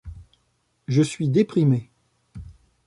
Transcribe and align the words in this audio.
Je 0.87 1.03
suis 1.03 1.29
déprimée. 1.29 1.91